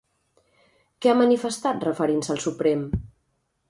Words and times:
Què 1.05 1.13
ha 1.13 1.19
manifestat 1.21 1.87
referint-se 1.91 2.37
al 2.39 2.45
Suprem? 2.49 2.87